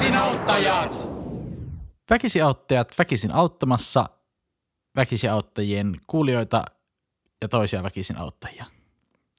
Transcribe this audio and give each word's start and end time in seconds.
Väkisin 0.00 0.18
auttajat! 0.18 1.08
Väkisin 2.10 2.44
auttajat 2.44 2.92
väkisin 2.98 3.30
auttamassa 3.32 4.04
väkisin 4.96 5.32
auttajien 5.32 6.00
kuulijoita 6.06 6.64
ja 7.42 7.48
toisia 7.48 7.82
väkisin 7.82 8.18
auttajia. 8.18 8.64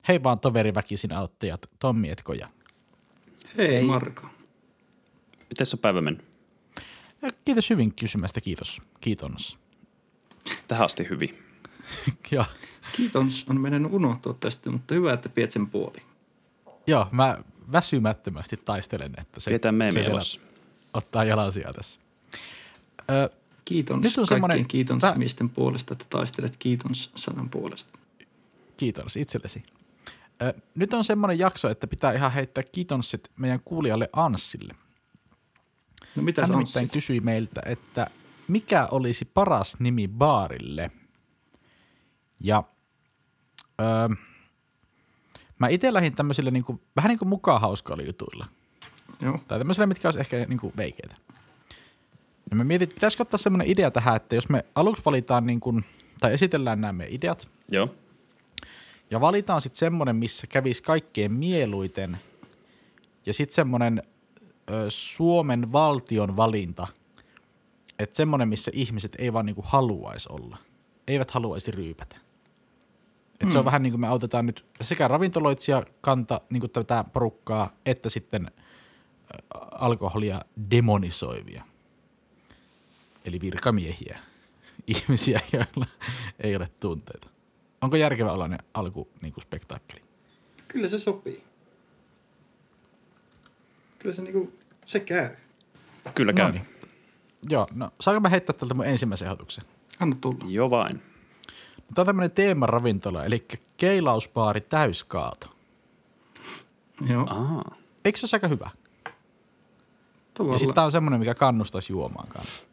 Hei 0.07 0.23
vaan 0.23 0.39
toveri 0.39 0.73
väkisin 0.73 1.13
auttajat, 1.13 1.69
Tommi 1.79 2.09
Etkoja. 2.09 2.47
Hei, 3.57 3.67
Hei. 3.67 3.83
Marko. 3.83 4.27
Miten 5.49 5.67
on 5.73 5.79
päivä 5.79 6.01
mennyt? 6.01 6.25
Kiitos 7.45 7.69
hyvin 7.69 7.95
kysymästä, 7.95 8.41
kiitos. 8.41 8.81
Kiitos. 8.99 9.57
Tähän 10.67 10.85
asti 10.85 11.09
hyvin. 11.09 11.43
Joo. 12.31 12.45
Kiitos 12.95 13.45
on 13.49 13.61
mennyt 13.61 13.93
unohtua 13.93 14.33
tästä, 14.33 14.69
mutta 14.69 14.93
hyvä, 14.93 15.13
että 15.13 15.29
piet 15.29 15.51
sen 15.51 15.67
puoli. 15.67 15.97
Joo, 16.87 17.07
mä 17.11 17.37
väsymättömästi 17.71 18.57
taistelen, 18.57 19.13
että 19.17 19.39
se, 19.39 19.49
Pidetään 19.49 19.75
se 20.21 20.50
ottaa 20.93 21.23
jalansia 21.23 21.73
tässä. 21.73 21.99
Ö, 23.09 23.29
kiitos 23.65 24.01
nyt 24.01 24.17
on 24.17 24.41
kaikkien 24.41 24.67
kiitonsmisten 24.67 25.47
Vä... 25.47 25.53
puolesta, 25.53 25.93
että 25.93 26.05
taistelet 26.09 26.57
kiitos 26.57 27.11
sanan 27.15 27.49
puolesta. 27.49 27.99
Kiitos 28.77 29.17
itsellesi. 29.17 29.61
Ö, 30.41 30.53
nyt 30.75 30.93
on 30.93 31.03
semmoinen 31.03 31.39
jakso, 31.39 31.69
että 31.69 31.87
pitää 31.87 32.13
ihan 32.13 32.31
heittää 32.31 32.63
kiitokset 32.71 33.31
meidän 33.37 33.59
kuulijalle 33.65 34.09
Anssille. 34.13 34.73
No 36.15 36.23
mitä 36.23 36.41
Hän 36.41 36.51
nimittäin 36.51 36.89
kysyi 36.89 37.19
meiltä, 37.19 37.61
että 37.65 38.07
mikä 38.47 38.87
olisi 38.91 39.25
paras 39.25 39.75
nimi 39.79 40.07
baarille? 40.07 40.91
Ja 42.39 42.63
öö, 43.81 44.09
mä 45.59 45.67
itse 45.67 45.93
lähdin 45.93 46.15
tämmöisille 46.15 46.51
niinku, 46.51 46.81
vähän 46.95 47.09
niin 47.09 47.19
kuin 47.19 47.29
mukaan 47.29 47.61
hauskoilla 47.61 48.03
jutuilla. 48.03 48.45
Joo. 49.21 49.39
Tai 49.47 49.57
tämmöisille, 49.57 49.85
mitkä 49.85 50.07
olisi 50.07 50.19
ehkä 50.19 50.45
niinku 50.49 50.73
veikeitä. 50.77 51.15
Ja 52.49 52.55
mä 52.55 52.63
mietin, 52.63 52.89
pitäisikö 52.89 53.23
ottaa 53.23 53.37
semmoinen 53.37 53.69
idea 53.69 53.91
tähän, 53.91 54.15
että 54.15 54.35
jos 54.35 54.49
me 54.49 54.65
aluksi 54.75 55.05
valitaan 55.05 55.45
niin 55.45 55.59
kuin, 55.59 55.85
tai 56.19 56.33
esitellään 56.33 56.81
nämä 56.81 56.93
meidän 56.93 57.15
ideat. 57.15 57.51
Joo. 57.69 57.87
Ja 59.11 59.21
valitaan 59.21 59.61
sitten 59.61 59.79
semmoinen, 59.79 60.15
missä 60.15 60.47
kävisi 60.47 60.83
kaikkein 60.83 61.33
mieluiten. 61.33 62.17
Ja 63.25 63.33
sitten 63.33 63.55
semmoinen 63.55 64.03
ö, 64.71 64.85
Suomen 64.89 65.71
valtion 65.71 66.37
valinta. 66.37 66.87
Että 67.99 68.15
semmoinen, 68.15 68.49
missä 68.49 68.71
ihmiset 68.73 69.15
ei 69.19 69.33
vaan 69.33 69.45
niinku 69.45 69.63
haluaisi 69.67 70.29
olla. 70.31 70.57
Eivät 71.07 71.31
haluaisi 71.31 71.71
ryypätä. 71.71 72.17
Et 73.33 73.43
mm. 73.43 73.49
Se 73.49 73.57
on 73.57 73.63
mm. 73.63 73.65
vähän 73.65 73.83
niin 73.83 73.93
kuin 73.93 74.01
me 74.01 74.07
autetaan 74.07 74.45
nyt 74.45 74.65
sekä 74.81 75.07
ravintoloitsija 75.07 75.83
kanta 76.01 76.41
niin 76.49 76.61
kuin 76.61 76.71
tätä 76.71 77.05
porukkaa, 77.13 77.73
että 77.85 78.09
sitten 78.09 78.51
alkoholia 79.71 80.41
demonisoivia. 80.71 81.63
Eli 83.25 83.41
virkamiehiä, 83.41 84.19
ihmisiä, 84.95 85.39
joilla 85.53 85.85
ei 86.39 86.55
ole 86.55 86.67
tunteita. 86.79 87.29
Onko 87.81 87.95
järkevä 87.95 88.31
olla 88.31 88.47
ne 88.47 88.57
alku 88.73 89.09
niin 89.21 89.33
kuin 89.33 89.41
spektaakkeli? 89.41 90.01
Kyllä 90.67 90.87
se 90.87 90.99
sopii. 90.99 91.43
Kyllä 93.99 94.15
se, 94.15 94.21
niin 94.21 94.33
kuin, 94.33 94.53
se 94.85 94.99
käy. 94.99 95.29
Kyllä 96.15 96.33
käy. 96.33 96.45
No 96.45 96.51
niin. 96.51 96.65
Joo, 97.49 97.67
no 97.73 97.91
saanko 98.01 98.19
mä 98.19 98.29
heittää 98.29 98.55
tältä 98.55 98.73
mun 98.73 98.85
ensimmäisen 98.87 99.25
ehdotuksen? 99.27 99.63
Anna 99.99 100.15
tulla. 100.21 100.45
Joo 100.47 100.69
vain. 100.69 101.01
Tämä 101.77 102.01
on 102.01 102.05
tämmöinen 102.05 102.31
teemaravintola, 102.31 103.25
eli 103.25 103.47
keilauspaari 103.77 104.61
täyskaato. 104.61 105.47
Joo. 107.09 107.27
Aha. 107.29 107.63
Eikö 108.05 108.19
se 108.19 108.25
ole 108.25 108.29
aika 108.33 108.47
hyvä? 108.47 108.69
Tavalla. 110.33 110.53
Ja 110.53 110.59
sitten 110.59 110.75
tämä 110.75 110.85
on 110.85 110.91
semmoinen, 110.91 111.19
mikä 111.19 111.35
kannustaisi 111.35 111.93
juomaan 111.93 112.27
kanssa. 112.27 112.63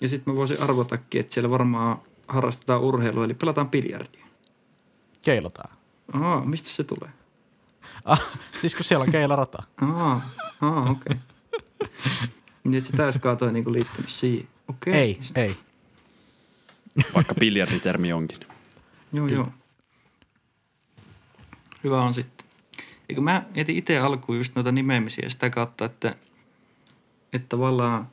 Ja 0.00 0.08
sitten 0.08 0.34
mä 0.34 0.38
voisin 0.38 0.62
arvotakin, 0.62 1.20
että 1.20 1.34
siellä 1.34 1.50
varmaan 1.50 1.98
harrastetaan 2.28 2.80
urheilua, 2.80 3.24
eli 3.24 3.34
pelataan 3.34 3.70
biljardia. 3.70 4.26
Keilotaan. 5.24 5.76
Aa, 6.12 6.44
mistä 6.44 6.68
se 6.68 6.84
tulee? 6.84 7.10
Ah, 8.04 8.30
siis 8.60 8.74
kun 8.74 8.84
siellä 8.84 9.02
on 9.02 9.10
keilarata. 9.10 9.62
Aa, 9.82 10.30
aa 10.60 10.90
okei. 10.90 11.16
Okay. 11.16 11.88
niin, 12.64 12.74
että 12.74 12.90
se 12.90 12.96
täyskaato 12.96 13.46
ei 13.46 13.52
niinku 13.52 13.72
liittynyt 13.72 14.10
siihen. 14.10 14.48
Okay. 14.68 14.92
Ei, 14.92 15.20
ei. 15.34 15.56
Vaikka 17.14 17.34
biljarditermi 17.34 18.12
onkin. 18.12 18.38
joo, 19.12 19.26
joo. 19.26 19.48
Hyvä 21.84 22.02
on 22.02 22.14
sitten. 22.14 22.46
Eikö 23.08 23.20
mä 23.20 23.44
mietin 23.54 23.76
itse 23.76 23.98
alkuun 23.98 24.38
just 24.38 24.54
noita 24.54 24.72
nimeämisiä 24.72 25.28
sitä 25.28 25.50
kautta, 25.50 25.84
että, 25.84 26.16
että 27.32 27.48
tavallaan 27.48 28.08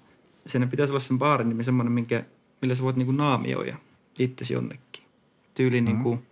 siinä 0.48 0.68
pitäisi 0.68 0.92
olla 0.92 1.00
sen 1.00 1.20
baarin 1.20 1.50
nimi 1.50 1.64
semmoinen, 1.64 1.92
minkä, 1.94 2.26
millä 2.62 2.76
sä 2.76 2.84
voit 2.84 2.96
niinku 2.96 3.12
naamioida 3.12 3.78
itsesi 4.20 4.54
jonnekin. 4.54 5.04
Tyyli 5.54 5.82
mm. 5.82 5.86
niinku 5.86 6.24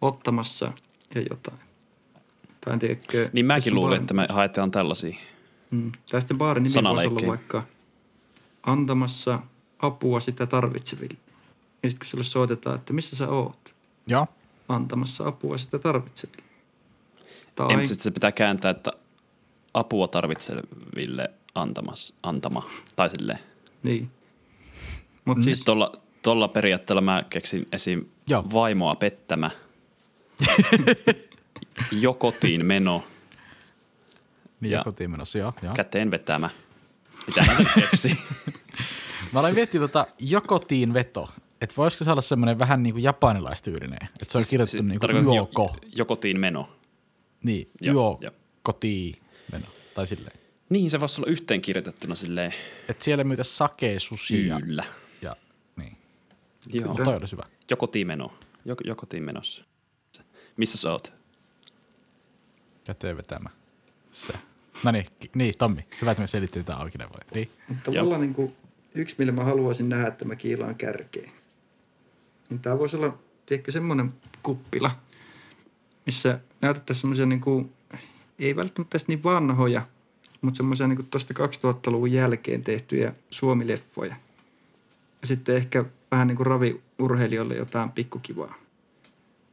ottamassa 0.00 0.72
ja 1.14 1.22
jotain. 1.30 1.58
Tai 2.60 2.78
tiedätkö, 2.78 3.30
niin 3.32 3.46
mäkin 3.46 3.74
luulin, 3.74 4.00
että 4.00 4.14
me 4.14 4.26
haetaan 4.30 4.70
tällaisia 4.70 5.16
mm. 5.70 5.92
Tai 6.10 6.20
sitten 6.20 6.38
baarin 6.38 6.62
nimi 6.62 6.88
voisi 6.88 7.06
olla 7.06 7.26
vaikka 7.26 7.62
antamassa 8.62 9.40
apua 9.78 10.20
sitä 10.20 10.46
tarvitseville. 10.46 11.16
Ja 11.82 11.90
sitten 11.90 11.98
kun 11.98 12.10
sulle 12.10 12.24
soitetaan, 12.24 12.76
että 12.76 12.92
missä 12.92 13.16
sä 13.16 13.28
oot? 13.28 13.74
Joo. 14.06 14.26
Antamassa 14.68 15.28
apua 15.28 15.58
sitä 15.58 15.78
tarvitseville. 15.78 16.42
Tai... 17.54 17.74
Ei, 17.74 17.86
sitten 17.86 18.02
se 18.02 18.10
pitää 18.10 18.32
kääntää, 18.32 18.70
että 18.70 18.90
apua 19.74 20.08
tarvitseville 20.08 21.30
antamassa, 21.54 22.14
antama. 22.22 22.70
Tai 22.96 23.10
silleen. 23.10 23.38
Niin. 23.82 24.10
Mut 25.24 25.42
siis... 25.42 25.64
Tuolla, 25.64 25.92
tuolla 26.22 26.48
periaatteella 26.48 27.00
mä 27.00 27.24
keksin 27.30 27.68
esim. 27.72 28.04
Joo. 28.26 28.44
vaimoa 28.52 28.94
pettämä. 28.94 29.50
jo 31.92 32.14
kotiin 32.14 32.66
meno. 32.66 33.04
Niin, 34.60 34.72
jo 34.72 34.84
kotiin 34.84 35.10
menossa, 35.10 35.38
joo. 35.38 35.52
joo. 35.62 35.74
Käteen 35.74 36.10
vetämä. 36.10 36.50
Mitä 37.26 37.44
mä 37.44 37.70
keksi? 37.74 38.18
mä 39.32 39.40
olen 39.40 39.54
miettinyt 39.54 39.90
tota 39.90 40.06
jo 40.18 40.40
kotiin 40.40 40.94
veto. 40.94 41.30
Että 41.60 41.76
voisiko 41.76 42.04
se 42.04 42.10
olla 42.10 42.22
semmoinen 42.22 42.58
vähän 42.58 42.82
niin 42.82 42.94
kuin 42.94 43.02
japanilaistyylinen, 43.02 43.98
että 44.02 44.32
se 44.32 44.38
on 44.38 44.44
siis 44.44 44.50
kirjoitettu 44.50 44.82
niin 44.82 45.00
kuin 45.00 45.36
joko. 45.36 45.76
Jo 45.96 46.04
kotiin 46.04 46.40
meno. 46.40 46.68
Niin, 47.44 47.70
jo, 47.80 48.18
jo. 48.20 48.30
kotiin 48.62 49.14
meno, 49.52 49.66
tai 49.94 50.06
silleen. 50.06 50.39
Niin, 50.70 50.90
se 50.90 51.00
voisi 51.00 51.20
olla 51.20 51.30
yhteen 51.30 51.60
kirjoitettuna 51.60 52.14
silleen. 52.14 52.54
Että 52.88 53.04
siellä 53.04 53.24
myytä 53.24 53.44
sakee, 53.44 54.00
susia. 54.00 54.60
Kyllä. 54.60 54.84
Ja, 55.22 55.36
niin. 55.76 55.96
Joo. 56.72 56.94
Toi 56.94 57.16
olisi 57.16 57.32
hyvä. 57.32 57.42
Jo 57.70 57.76
kotiin 57.76 58.06
meno. 58.06 58.32
Jo, 58.64 58.76
jo 58.84 58.94
kotiin 58.94 59.22
menossa. 59.22 59.64
Missä 60.56 60.78
sä 60.78 60.92
oot? 60.92 61.12
Käteen 62.84 63.16
vetämä. 63.16 63.50
Se. 64.12 64.32
No 64.84 64.90
niin, 64.90 65.06
niin 65.34 65.54
Tommi, 65.58 65.86
hyvä, 66.00 66.10
että 66.10 66.22
me 66.22 66.26
selittiin 66.26 66.64
tätä 66.64 66.78
auki. 66.78 66.98
Niin. 67.34 67.50
Tavallaan 67.84 68.20
niin 68.20 68.34
kuin 68.34 68.56
yksi, 68.94 69.16
millä 69.18 69.32
mä 69.32 69.44
haluaisin 69.44 69.88
nähdä, 69.88 70.08
että 70.08 70.24
mä 70.24 70.36
kiilaan 70.36 70.74
kärkeen 70.74 71.32
niin 72.50 72.60
tämä 72.60 72.78
voisi 72.78 72.96
olla, 72.96 73.18
tiedätkö, 73.46 73.72
semmoinen 73.72 74.14
kuppila, 74.42 74.90
missä 76.06 76.40
näytettäisiin 76.60 77.00
semmoisia 77.00 77.26
niin 77.26 77.40
kuin, 77.40 77.72
ei 78.38 78.56
välttämättä 78.56 78.98
niin 79.08 79.22
vanhoja, 79.22 79.86
mutta 80.40 80.56
semmoisia 80.56 80.86
niin 80.86 81.06
tuosta 81.10 81.34
2000-luvun 81.34 82.12
jälkeen 82.12 82.64
tehtyjä 82.64 83.14
suomileffoja. 83.30 84.14
Ja 85.20 85.26
sitten 85.26 85.56
ehkä 85.56 85.84
vähän 86.10 86.26
niin 86.26 86.36
kuin 86.36 86.46
raviurheilijoille 86.46 87.54
jotain 87.56 87.90
pikkukivaa. 87.90 88.54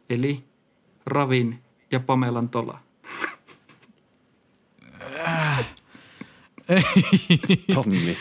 Eli 0.09 0.43
Ravin 1.05 1.59
ja 1.91 1.99
Pamelan 1.99 2.49
tola. 2.49 2.79
Ei. 6.69 6.83
Tommi. 7.73 8.17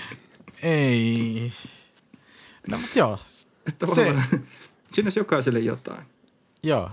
Ei. 0.62 1.52
No 2.70 2.79
mutta 2.79 2.99
joo. 2.99 3.19
Että 3.67 3.87
se, 3.87 4.14
Siinä 4.93 5.06
olisi 5.06 5.20
jokaiselle 5.20 5.58
jotain. 5.58 6.06
Joo. 6.62 6.90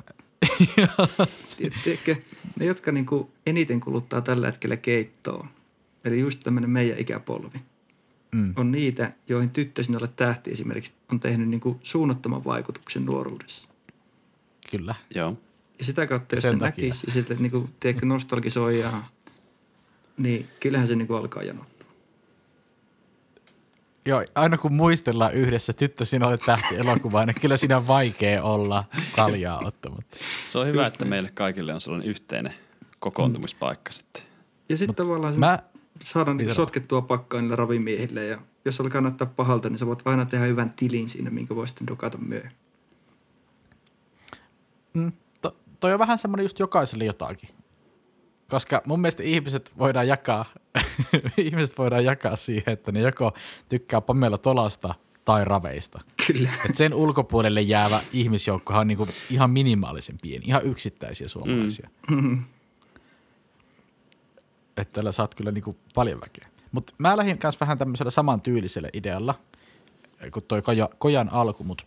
Tiedätkö, 1.83 2.15
ne, 2.59 2.65
jotka 2.65 2.92
niin 2.92 3.06
kuin 3.06 3.27
eniten 3.45 3.80
kuluttaa 3.80 4.21
tällä 4.21 4.47
hetkellä 4.47 4.77
keittoa, 4.77 5.47
eli 6.03 6.19
just 6.19 6.39
tämmöinen 6.39 6.69
meidän 6.69 7.00
ikäpolvi, 7.00 7.61
mm. 8.31 8.53
on 8.55 8.71
niitä, 8.71 9.11
joihin 9.27 9.50
tyttö 9.50 9.83
sinulle 9.83 10.09
tähti 10.15 10.51
esimerkiksi 10.51 10.94
on 11.11 11.19
tehnyt 11.19 11.50
niin 11.50 11.59
kuin 11.59 11.79
suunnattoman 11.83 12.44
vaikutuksen 12.44 13.05
nuoruudessa. 13.05 13.69
Kyllä. 14.71 14.95
Joo. 15.15 15.38
Ja 15.79 15.85
sitä 15.85 16.07
kautta, 16.07 16.35
jos 16.35 16.41
Sen 16.41 16.51
se 16.53 16.65
näkisi 16.65 17.03
ja 17.07 17.11
sitten 17.11 17.38
niin 17.39 17.51
kuin, 17.51 17.69
tiedätkö, 17.79 18.05
nostalgisoi 18.05 18.79
ja, 18.79 19.03
niin 20.17 20.50
kyllähän 20.59 20.88
se 20.88 20.95
niin 20.95 21.07
kuin 21.07 21.17
alkaa 21.17 21.44
janottaa. 21.44 21.73
Joo, 24.06 24.23
aina 24.35 24.57
kun 24.57 24.73
muistellaan 24.73 25.33
yhdessä 25.33 25.73
tyttö 25.73 26.06
sinulle 26.06 26.38
tähti 26.38 26.75
elokuvaa, 26.75 27.25
niin 27.25 27.41
kyllä 27.41 27.57
siinä 27.57 27.77
on 27.77 27.88
vaikea 27.88 28.44
olla 28.44 28.83
kaljaa 29.15 29.61
ottamatta. 29.65 30.17
Se 30.51 30.57
on 30.57 30.67
hyvä, 30.67 30.81
Just 30.81 30.94
että 30.94 31.06
niin. 31.06 31.09
meille 31.09 31.31
kaikille 31.33 31.73
on 31.73 31.81
sellainen 31.81 32.09
yhteinen 32.09 32.53
kokoontumispaikka 32.99 33.89
mm. 33.89 33.94
sitten. 33.94 34.23
Ja 34.69 34.77
sitten 34.77 34.95
tavallaan... 34.95 35.39
Mä, 35.39 35.59
saadaan 36.01 36.38
niin 36.38 36.54
sotkettua 36.54 37.01
pakkaa 37.01 37.42
niillä 37.42 37.56
ravimiehille 37.56 38.25
ja 38.25 38.38
jos 38.66 38.81
alkaa 38.81 39.01
näyttää 39.01 39.28
pahalta, 39.28 39.69
niin 39.69 39.78
sä 39.78 39.86
voit 39.86 40.07
aina 40.07 40.25
tehdä 40.25 40.45
hyvän 40.45 40.74
tilin 40.75 41.10
siinä, 41.10 41.30
minkä 41.30 41.56
voi 41.56 41.68
sitten 41.68 41.88
dokata 41.88 42.18
myöhemmin. 42.18 42.57
Mm, 44.94 45.12
to, 45.42 45.57
toi 45.80 45.94
on 45.94 46.00
vähän 46.00 46.18
semmoinen 46.18 46.44
just 46.44 46.60
jokaiselle 46.60 47.06
jotakin. 47.06 47.50
Koska 48.50 48.81
mun 48.86 49.01
mielestä 49.01 49.24
ihmiset 49.24 49.74
voidaan 49.78 50.07
jakaa, 50.07 50.45
ihmiset 51.38 51.78
voidaan 51.78 52.06
jakaa 52.06 52.36
siihen, 52.36 52.74
että 52.74 52.92
ne 52.92 53.00
joko 53.00 53.34
tykkää 53.69 54.01
Pamela 54.01 54.38
Tolasta 54.38 54.95
tai 55.25 55.45
raveista. 55.45 56.01
Kyllä. 56.28 56.50
Et 56.69 56.75
sen 56.75 56.94
ulkopuolelle 56.94 57.62
jäävä 57.62 58.00
ihmisjoukkohan 58.13 58.81
on 58.81 58.88
niinku 58.88 59.07
ihan 59.30 59.50
minimaalisen 59.50 60.16
pieni, 60.22 60.45
ihan 60.45 60.66
yksittäisiä 60.66 61.28
suomalaisia. 61.28 61.90
Mm. 62.12 62.44
Että 64.77 64.93
tällä 64.93 65.11
saat 65.11 65.35
kyllä 65.35 65.51
niinku 65.51 65.75
paljon 65.95 66.21
väkeä. 66.21 66.49
Mutta 66.71 66.93
mä 66.97 67.17
lähdin 67.17 67.37
kanssa 67.37 67.59
vähän 67.59 67.77
tämmöisellä 67.77 68.11
saman 68.11 68.41
tyylisellä 68.41 68.89
idealla 68.93 69.35
kuin 70.31 70.45
toi 70.45 70.61
koja, 70.61 70.89
kojan 70.97 71.33
alku, 71.33 71.63
mutta 71.63 71.85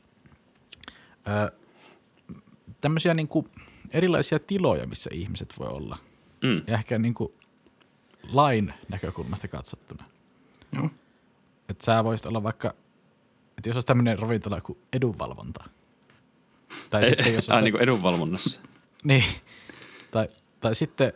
tämmöisiä 2.81 3.15
niinku 3.15 3.49
erilaisia 3.91 4.39
tiloja, 4.39 4.87
missä 4.87 5.11
ihmiset 5.13 5.55
voi 5.59 5.69
olla. 5.69 5.99
Mm. 6.43 6.63
Ja 6.67 6.75
ehkä 6.75 6.99
niinku 6.99 7.35
lain 8.33 8.75
näkökulmasta 8.89 9.49
katsottuna. 9.49 10.05
Joo. 10.73 10.91
Että 11.69 11.85
sä 11.85 12.05
voisit 12.05 12.27
olla 12.27 12.43
vaikka, 12.43 12.75
että 13.59 13.69
jos 13.69 13.77
olisi 13.77 13.87
tämmöinen 13.87 14.19
ravintola 14.19 14.61
kuin 14.61 14.79
edunvalvonta. 14.93 15.65
Tai 16.91 17.07
sitten 17.07 17.35
jos 17.35 17.51
olisi, 17.51 17.63
niin 17.63 17.73
kuin 17.73 17.83
edunvalvonnassa. 17.83 18.61
niin, 19.05 19.25
tai, 20.11 20.29
tai 20.61 20.75
sitten 20.75 21.13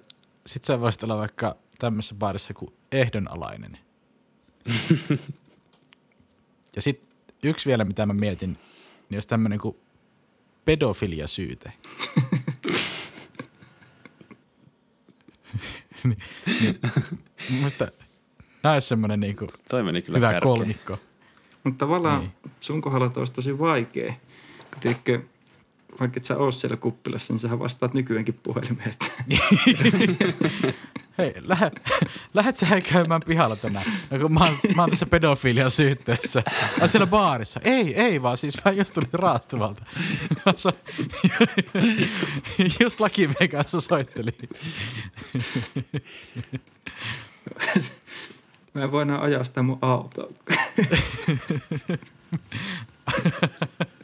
sit 0.46 0.64
sä 0.64 0.80
voisit 0.80 1.02
olla 1.02 1.16
vaikka 1.16 1.56
tämmöisessä 1.78 2.14
baarissa 2.14 2.54
kuin 2.54 2.72
ehdonalainen. 2.92 3.78
ja 6.76 6.82
sitten 6.82 7.10
yksi 7.42 7.66
vielä, 7.68 7.84
mitä 7.84 8.06
mä 8.06 8.12
mietin, 8.14 8.50
niin 9.08 9.16
olisi 9.16 9.28
tämmöinen 9.28 9.58
kuin 9.58 9.76
pedofiliasyyte. 10.64 11.72
niin, 16.04 16.18
niin, 16.60 16.78
mun 17.50 17.58
mielestä 17.58 17.92
nämä 18.62 18.72
olisi 18.72 18.88
semmoinen 18.88 19.20
niinku 19.20 19.46
Toi 19.70 19.82
meni 19.82 20.02
kyllä 20.02 20.18
hyvä 20.18 20.32
kärkeen. 20.32 20.52
kolmikko. 20.56 20.98
Mutta 21.64 21.78
tavallaan 21.78 22.20
Niin. 22.20 22.32
sun 22.60 22.80
kohdalla 22.80 23.12
olisi 23.16 23.32
tosi 23.32 23.58
vaikea. 23.58 24.14
Kun 24.70 24.80
tiedätkö, 24.80 25.20
vaikka 26.00 26.16
et 26.16 26.24
sä 26.24 26.36
oo 26.36 26.50
siellä 26.50 26.76
kuppilassa, 26.76 27.32
niin 27.32 27.40
sähän 27.40 27.58
vastaat 27.58 27.94
nykyäänkin 27.94 28.34
puhelimeen. 28.42 28.90
että 28.90 29.06
Hei, 31.18 31.34
lähde, 31.40 31.70
lähdet 32.34 32.56
sä 32.56 32.80
käymään 32.80 33.20
pihalla 33.26 33.56
tänään? 33.56 33.84
No, 34.10 34.18
kun 34.18 34.32
mä, 34.32 34.40
oon, 34.40 34.56
mä 34.76 34.82
oon 34.82 34.90
tässä 34.90 35.06
pedofilian 35.06 35.70
syytteessä. 35.70 36.42
Ai 36.80 36.88
siellä 36.88 37.06
baarissa. 37.06 37.60
Ei, 37.64 37.94
ei 37.94 38.22
vaan, 38.22 38.36
siis 38.36 38.64
mä 38.64 38.70
just 38.70 38.94
tulin 38.94 39.08
raastuvalta. 39.12 39.84
Mä 40.46 40.52
just 42.80 43.00
lakimiehen 43.00 43.50
kanssa 43.50 43.80
soittelin. 43.80 44.34
Mä 48.74 48.82
en 48.82 48.92
voi 48.92 49.02
enää 49.02 49.20
ajaa 49.20 49.44
sitä 49.44 49.62
mun 49.62 49.78
autoa. 49.82 50.28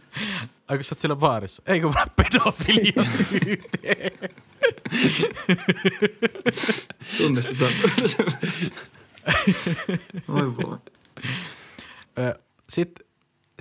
Ai 0.68 0.76
kun 0.76 0.84
sä 0.84 0.94
oot 0.94 0.98
siellä 1.00 1.16
baarissa. 1.16 1.62
Ei 1.66 1.80
kun 1.80 1.92
mä 1.92 1.98
oon 2.00 2.08
pedofilian 2.16 3.06
syyte. 3.16 4.12
Tunnistetaan. 7.18 7.72
Oi 10.28 10.56
voi. 10.56 10.78
Sitten 12.68 13.06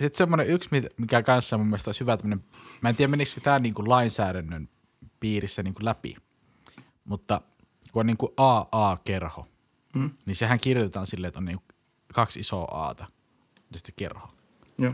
sit 0.02 0.16
semmoinen 0.16 0.48
yksi, 0.48 0.70
mikä 0.98 1.24
kanssa 1.24 1.58
mun 1.58 1.68
mielestä 1.68 1.90
olisi 1.90 2.00
hyvä 2.00 2.18
tämmöinen, 2.18 2.46
mä 2.82 2.90
en 2.90 2.96
tiedä 2.96 3.12
menisikö 3.12 3.42
tämä 3.42 3.60
niinku 3.60 3.90
lainsäädännön 3.90 4.70
piirissä 5.20 5.64
niinku 5.64 5.86
läpi, 5.86 6.16
mutta 7.06 7.42
kun 7.92 8.00
on 8.00 8.06
niinku 8.06 8.34
AA-kerho, 8.38 9.46
Mm. 9.96 10.10
niin 10.26 10.36
sehän 10.36 10.60
kirjoitetaan 10.60 11.08
silleen, 11.08 11.28
että 11.28 11.40
on 11.40 11.46
niinku 11.46 11.64
kaksi 12.14 12.40
isoa 12.40 12.66
Aata 12.72 13.06
ja 13.74 13.78
sitten 13.78 13.96
kerho. 13.96 14.28
Joo. 14.78 14.94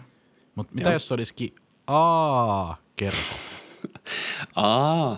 Mutta 0.56 0.76
mitä 0.76 0.90
Joo. 0.90 0.94
jos 0.94 1.08
se 1.08 1.14
olisikin 1.14 1.56
A-kerho? 1.92 3.36
Aa, 4.56 5.18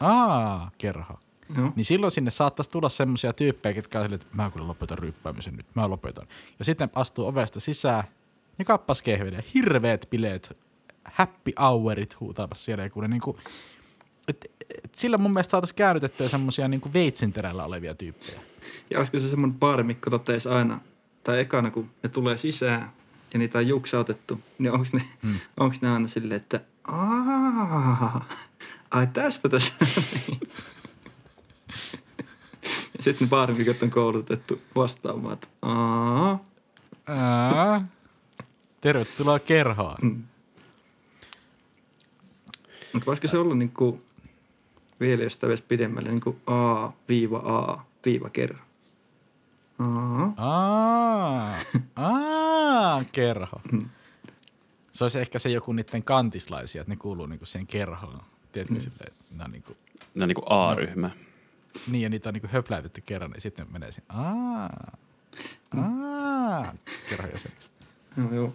A-kerho. 0.00 1.18
Joo. 1.56 1.72
Niin 1.76 1.84
silloin 1.84 2.10
sinne 2.10 2.30
saattaisi 2.30 2.70
tulla 2.70 2.88
semmoisia 2.88 3.32
tyyppejä, 3.32 3.76
jotka 3.76 3.98
on 3.98 4.12
että 4.12 4.26
mä 4.32 4.50
kyllä 4.50 4.66
lopetan 4.66 4.98
ryppäämisen 4.98 5.56
nyt, 5.56 5.66
mä 5.74 5.90
lopetan. 5.90 6.26
Ja 6.58 6.64
sitten 6.64 6.90
astuu 6.94 7.26
ovesta 7.26 7.60
sisään 7.60 8.04
ja 8.58 8.64
kappas 8.64 9.02
kehvelee. 9.02 9.44
Hirveät 9.54 10.06
bileet, 10.10 10.56
happy 11.04 11.52
hourit 11.60 12.20
huutaamassa 12.20 12.64
siellä. 12.64 12.90
Kun 12.90 13.02
ne 13.02 13.08
niinku, 13.08 13.38
et, 14.28 14.50
et 14.84 14.94
sillä 14.94 15.18
mun 15.18 15.32
mielestä 15.32 15.50
saataisiin 15.50 15.76
käännytettyä 15.76 16.28
semmoisia 16.28 16.68
niinku 16.68 16.92
veitsinterällä 16.92 17.64
olevia 17.64 17.94
tyyppejä. 17.94 18.40
Ja 18.90 18.98
olisiko 18.98 19.18
se 19.18 19.28
semmoinen 19.28 19.58
baarimikko 19.58 20.10
toteisi 20.10 20.48
aina, 20.48 20.80
tai 21.24 21.40
ekana 21.40 21.70
kun 21.70 21.90
ne 22.02 22.08
tulee 22.08 22.36
sisään 22.36 22.92
ja 23.32 23.38
niitä 23.38 23.58
on 23.58 23.66
juksautettu, 23.68 24.40
niin 24.58 24.72
onko 24.72 24.86
ne, 24.94 25.02
Hmm. 25.22 25.30
mm. 25.30 25.38
onks 25.60 25.80
ne 25.82 25.90
aina 25.90 26.08
silleen, 26.08 26.40
että 26.40 26.60
aah, 26.84 28.26
ai 28.90 29.06
tästä 29.06 29.48
tässä 29.48 29.72
niin. 30.28 30.40
Sitten 33.00 33.26
ne 33.26 33.30
baarimikot 33.30 33.82
on 33.82 33.90
koulutettu 33.90 34.60
vastaamaan, 34.74 35.32
että 35.34 35.48
aah, 35.62 36.40
Ää, 37.06 37.86
tervetuloa 38.80 39.38
kerhoon. 39.38 39.96
mm. 40.02 40.22
Mutta 42.92 43.06
voisiko 43.06 43.28
se 43.28 43.38
olla 43.38 43.54
niinku 43.54 44.02
vielä 45.00 45.22
jos 45.22 45.32
sitä 45.32 45.46
pidemmälle, 45.68 46.08
niin 46.10 46.20
kuin 46.20 46.36
A-A 46.46 46.92
viiva 48.04 48.30
kerran. 48.32 48.62
Aa. 49.78 50.32
Aa, 50.36 51.58
aa, 51.96 53.02
kerho. 53.12 53.60
Mm. 53.72 53.88
Se 54.92 55.04
olisi 55.04 55.20
ehkä 55.20 55.38
se 55.38 55.48
joku 55.48 55.72
niiden 55.72 56.04
kantislaisia, 56.04 56.80
että 56.80 56.92
ne 56.92 56.96
kuuluu 56.96 57.26
niinku 57.26 57.46
siihen 57.46 57.66
kerhoon. 57.66 58.20
Tiedätkö, 58.52 58.74
mm. 58.74 58.80
silleen, 58.80 59.06
että 59.08 59.24
ne 59.30 59.44
on 59.44 59.50
niinku, 59.50 59.76
ne 60.14 60.22
on 60.24 60.28
niin 60.28 60.34
kuin 60.34 60.46
A-ryhmä. 60.52 61.10
niin 61.90 62.02
ja 62.02 62.08
niitä 62.08 62.28
on 62.28 62.32
niinku 62.32 62.48
höpläytetty 62.52 63.00
kerran, 63.00 63.30
niin 63.30 63.40
sitten 63.40 63.66
ne 63.66 63.72
menee 63.72 63.92
siihen, 63.92 64.10
aa, 64.16 64.92
aa, 65.76 66.74
kerhojäseneksi. 67.10 67.70
Joo, 68.16 68.32
joo. 68.34 68.54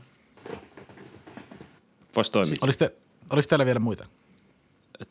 Voisi 2.16 2.32
toimia. 2.32 2.56
Oliko, 2.62 2.78
te, 2.78 2.96
oliko 3.30 3.48
teillä 3.48 3.66
vielä 3.66 3.80
muita? 3.80 4.06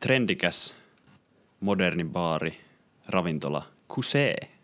Trendikäs, 0.01 0.75
moderni 1.61 2.05
baari, 2.05 2.61
ravintola, 3.09 3.63
Kusee. 3.89 4.56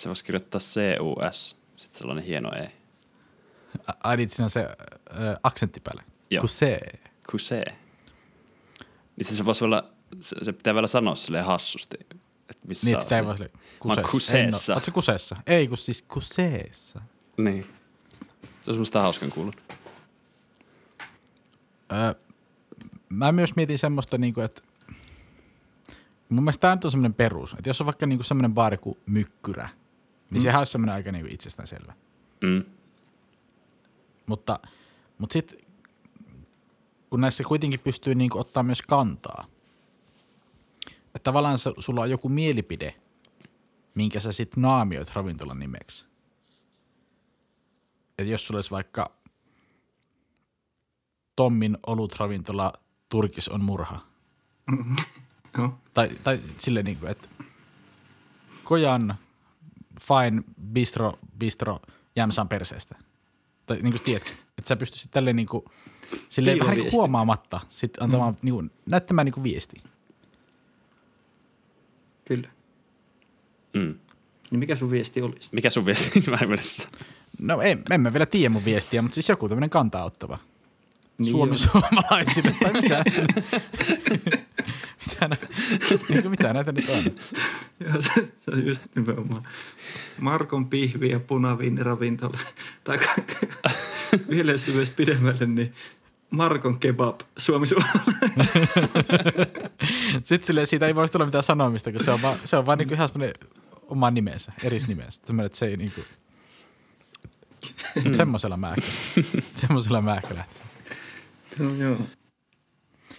Se 0.00 0.08
voisi 0.08 0.24
kirjoittaa 0.24 0.60
C-U-S, 0.60 1.56
sitten 1.76 1.98
sellainen 1.98 2.24
hieno 2.24 2.52
E. 2.52 2.72
Ai 4.04 4.16
niin, 4.16 4.30
siinä 4.30 4.44
on 4.44 4.50
se 4.50 4.60
äh, 4.60 5.36
aksentti 5.42 5.80
päällä. 5.80 6.02
Joo. 6.30 6.40
Kun 6.40 6.48
se. 6.48 6.78
Kusee. 7.30 7.76
Niin 9.16 9.24
se, 9.24 9.34
se 9.34 9.44
voisi 9.44 9.64
olla, 9.64 9.90
se, 10.20 10.36
se 10.42 10.52
pitää 10.52 10.74
vielä 10.74 10.86
sanoa 10.86 11.14
silleen 11.14 11.44
hassusti, 11.44 11.96
että 12.50 12.68
missä 12.68 12.86
Niin, 12.86 13.00
sitä 13.00 13.16
ei 13.16 13.24
voi 13.24 13.36
sille 13.36 13.50
Mä 13.84 14.02
kuseessa. 14.10 14.72
Oletko 14.72 14.90
kuseessa? 14.90 15.36
Ei, 15.46 15.68
kun 15.68 15.78
siis 15.78 16.02
kuseessa. 16.02 17.00
Niin. 17.36 17.62
Se 17.62 18.70
on 18.70 18.74
semmoista 18.74 19.02
hauskan 19.02 19.30
kuulun. 19.30 19.54
Öö, 21.92 22.14
mä 23.08 23.32
myös 23.32 23.56
mietin 23.56 23.78
semmoista, 23.78 24.18
niinku, 24.18 24.40
että 24.40 24.62
mun 26.28 26.44
mielestä 26.44 26.60
tämä 26.60 26.78
on 26.84 26.90
semmoinen 26.90 27.14
perus, 27.14 27.52
että 27.52 27.70
jos 27.70 27.80
on 27.80 27.86
vaikka 27.86 28.06
niinku 28.06 28.24
semmoinen 28.24 28.54
baari 28.54 28.78
kuin 28.78 28.98
Mykkyrä, 29.06 29.68
niin 30.30 30.40
mm. 30.40 30.42
sehän 30.42 30.58
olisi 30.58 30.72
semmoinen 30.72 30.94
aika 30.94 31.12
niinku 31.12 31.28
itsestäänselvä. 31.32 31.94
Mm. 32.40 32.64
Mutta, 34.26 34.60
mutta 35.18 35.32
sitten 35.32 35.58
kun 37.10 37.20
näissä 37.20 37.44
kuitenkin 37.44 37.80
pystyy 37.80 38.14
niinku 38.14 38.38
ottaa 38.38 38.62
myös 38.62 38.82
kantaa, 38.82 39.44
että 41.14 41.24
tavallaan 41.24 41.58
sulla 41.78 42.00
on 42.00 42.10
joku 42.10 42.28
mielipide, 42.28 42.94
minkä 43.94 44.20
sä 44.20 44.32
sitten 44.32 44.62
naamioit 44.62 45.14
ravintolan 45.14 45.58
nimeksi. 45.58 46.04
Että 48.18 48.32
jos 48.32 48.46
sulla 48.46 48.58
olisi 48.58 48.70
vaikka 48.70 49.12
Tommin 51.36 51.78
olutravintola 51.86 52.72
Turkis 53.08 53.48
on 53.48 53.64
murha. 53.64 54.00
Joo. 55.58 55.78
Tai, 55.94 56.10
tai 56.24 56.40
silleen 56.58 56.84
niin 56.84 56.98
kuin, 56.98 57.10
että 57.10 57.28
Kojan 58.64 59.14
Fine 60.00 60.42
Bistro, 60.72 61.18
Bistro 61.38 61.80
Jämsän 62.16 62.48
perseestä. 62.48 62.94
Tai 63.66 63.76
niin 63.82 63.92
kuin 63.92 64.02
tiedätkö, 64.02 64.30
että 64.58 64.68
sä 64.68 64.76
pystyisit 64.76 65.10
tälleen 65.10 65.36
niin 65.36 65.46
kuin, 65.46 65.64
silleen 66.28 66.58
vähän 66.58 66.76
niin 66.76 66.92
huomaamatta 66.92 67.60
sit 67.68 68.02
antamaan, 68.02 68.32
mm. 68.32 68.38
niin 68.42 68.54
kuin, 68.54 68.70
näyttämään 68.90 69.24
niin 69.24 69.34
kuin 69.34 69.44
viestiä. 69.44 69.82
Kyllä. 72.24 72.48
Mm. 73.74 73.94
Niin 74.50 74.58
mikä 74.58 74.76
sun 74.76 74.90
viesti 74.90 75.22
olisi? 75.22 75.48
Mikä 75.52 75.70
sun 75.70 75.86
viesti 75.86 76.22
vähemmässä? 76.30 76.88
No 77.38 77.60
en, 77.60 77.82
emme 77.90 78.12
vielä 78.12 78.26
tiedä 78.26 78.48
mun 78.48 78.64
viestiä, 78.64 79.02
mutta 79.02 79.14
siis 79.14 79.28
joku 79.28 79.48
tämmöinen 79.48 79.70
kantaa 79.70 80.04
ottava. 80.04 80.38
Niin 81.18 81.30
Suomi 81.30 81.50
joo. 81.50 81.56
suomalaisille 81.56 82.54
tai 82.62 82.72
mitä. 82.72 83.04
mitä, 85.06 85.28
nä, 85.28 85.36
niin 86.08 86.22
kuin 86.22 86.30
mitä 86.30 86.52
näitä 86.52 86.72
nyt 86.72 86.88
on? 86.88 87.04
Joo, 87.80 88.02
se, 88.02 88.32
se 88.38 88.50
on 88.50 88.66
just 88.66 88.82
nimenomaan. 88.94 89.42
Markon 90.20 90.66
pihvi 90.66 91.10
ja 91.10 91.20
punaviiniravintola. 91.20 92.38
Tai 92.84 92.98
vielä 94.30 94.52
myös 94.74 94.90
pidemmälle, 94.90 95.46
niin 95.46 95.72
Markon 96.30 96.78
kebab 96.78 97.20
Suomi 97.36 97.66
Sitten 100.22 100.46
silleen, 100.46 100.66
siitä 100.66 100.86
ei 100.86 100.94
voisi 100.94 101.12
tulla 101.12 101.24
mitään 101.24 101.44
sanomista, 101.44 101.92
kun 101.92 102.04
se 102.04 102.10
on 102.10 102.22
vaan, 102.22 102.36
se 102.44 102.56
on 102.56 102.66
vaan 102.66 102.78
niinku 102.78 102.94
ihan 102.94 103.08
semmoinen 103.08 103.34
oma 103.82 104.10
nimensä, 104.10 104.52
eris 104.64 104.88
nimensä. 104.88 105.22
Semmoinen, 105.26 105.46
että 105.46 105.58
se 105.58 105.66
ei 105.66 105.76
niinku... 105.76 106.00
Mm. 108.04 108.12
Semmoisella 108.14 108.56
mä 108.56 108.74
ehkä, 108.74 108.90
semmoisella 109.54 110.02
mä 110.02 110.16
ehkä 110.16 110.34
lähtisin. 110.34 110.66
no, 111.58 111.74
joo. 111.74 111.96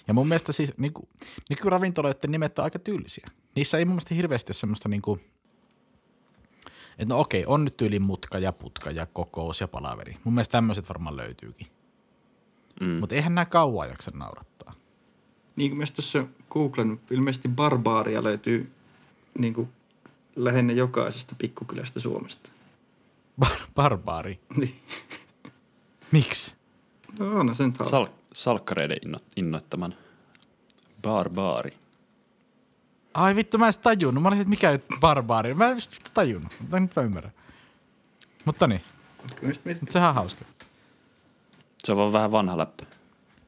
Ja 0.07 0.13
mun 0.13 0.27
mielestä 0.27 0.51
siis 0.51 0.77
niinku, 0.77 1.09
nykyravintoloiden 1.49 2.31
nimet 2.31 2.59
on 2.59 2.63
aika 2.63 2.79
tyylisiä. 2.79 3.27
Niissä 3.55 3.77
ei 3.77 3.85
mun 3.85 3.93
mielestä 3.93 4.15
hirveästi 4.15 4.49
ole 4.49 4.55
semmoista 4.55 4.89
niinku, 4.89 5.19
että 6.97 7.13
no 7.13 7.19
okei, 7.19 7.45
on 7.45 7.65
nyt 7.65 7.77
tyyli 7.77 7.99
mutka 7.99 8.39
ja 8.39 8.51
putka 8.51 8.91
ja 8.91 9.05
kokous 9.05 9.61
ja 9.61 9.67
palaveri. 9.67 10.15
Mun 10.23 10.33
mielestä 10.33 10.51
tämmöiset 10.51 10.89
varmaan 10.89 11.17
löytyykin. 11.17 11.67
Mm. 12.81 12.87
Mutta 12.87 13.15
eihän 13.15 13.35
nämä 13.35 13.45
kauan 13.45 13.89
jaksa 13.89 14.11
naurattaa. 14.13 14.73
Niin 15.55 15.71
kuin 15.71 15.77
myös 15.77 15.91
tuossa 15.91 16.25
googlannut, 16.49 17.11
ilmeisesti 17.11 17.47
barbaaria 17.47 18.23
löytyy 18.23 18.71
niin 19.37 19.53
kuin 19.53 19.69
lähinnä 20.35 20.73
jokaisesta 20.73 21.35
pikkukylästä 21.37 21.99
Suomesta. 21.99 22.49
Bar- 23.45 23.67
barbaari. 23.75 24.39
Niin. 24.57 24.75
Miksi? 26.11 26.55
No 27.19 27.39
on 27.39 27.55
sen 27.55 27.73
taas. 27.73 27.89
Sal- 27.89 28.07
salkkareiden 28.33 28.97
inno- 29.05 29.25
innoittaman 29.35 29.93
barbaari. 31.01 31.73
Ai 33.13 33.35
vittu, 33.35 33.57
mä 33.57 33.67
en 33.67 33.73
tajunnut. 33.81 34.23
Mä 34.23 34.27
olin, 34.29 34.39
että 34.39 34.49
mikä 34.49 34.71
nyt 34.71 34.85
barbaari. 34.99 35.53
Mä 35.53 35.69
en 35.69 35.75
vittu 35.75 36.11
tajunnut. 36.13 36.53
Mutta 36.59 36.79
nyt 36.79 36.95
mä 36.95 37.01
ymmärrän. 37.01 37.33
Mutta 38.45 38.67
niin, 38.67 38.81
mutta 39.41 39.91
sehän 39.91 40.09
on 40.09 40.15
hauska. 40.15 40.45
Se 41.83 41.91
on 41.91 41.97
vaan 41.97 42.13
vähän 42.13 42.31
vanha 42.31 42.57
läppä. 42.57 42.85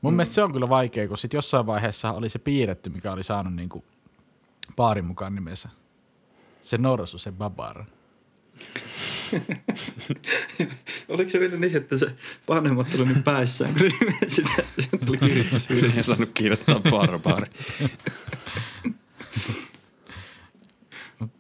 Mun 0.02 0.14
mm. 0.14 0.16
mielestä 0.16 0.36
se 0.36 0.44
on 0.44 0.54
kyllä 0.54 0.70
vaikea, 0.70 1.08
kun 1.08 1.18
sit 1.18 1.34
jossain 1.34 1.66
vaiheessa 1.66 2.12
oli 2.12 2.30
se 2.30 2.40
piirretty, 2.40 2.90
mikä 2.90 3.12
oli 3.12 3.24
saanut 3.24 3.54
niinku 3.54 3.84
baarin 4.76 5.06
mukaan 5.06 5.36
nimensä. 5.36 5.70
Se 6.62 6.78
norsu, 6.78 7.18
se 7.18 7.32
babar. 7.32 7.86
oliko 11.10 11.30
se 11.30 11.40
vielä 11.40 11.58
niin, 11.58 11.78
että 11.78 11.98
se 11.98 12.16
vanhemmat 12.50 12.92
tuli 12.92 13.06
nyt 13.06 13.24
päissään, 13.24 13.74
kun 13.74 13.90
nimesi 14.00 14.36
sitä, 14.36 14.52
että 14.78 15.06
tuli 15.06 15.18
kirjoitus 15.18 15.70
Ei 15.96 16.04
saanut 16.04 16.30
kirjoittaa 16.34 16.80
barbaari. 16.80 17.48